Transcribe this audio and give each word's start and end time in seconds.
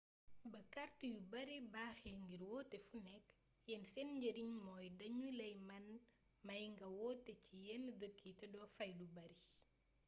ba 0.51 0.59
kàrt 0.73 0.99
yu 1.09 1.17
bare 1.31 1.55
baaxee 1.73 2.17
ngir 2.23 2.41
woote 2.51 2.77
fu 2.87 2.95
nekk 3.07 3.27
yenn 3.69 3.83
seen 3.91 4.09
njëriñ 4.17 4.49
mooy 4.65 4.85
danuy 4.99 5.31
la 5.39 5.47
mëna 5.69 5.95
may 6.47 6.63
nga 6.73 6.87
woote 6.97 7.31
ci 7.45 7.55
yen 7.67 7.83
dëkk 7.99 8.17
yii 8.23 8.37
te 8.39 8.45
do 8.53 8.61
fay 8.75 8.91
lu 8.99 9.05
bare 9.15 9.35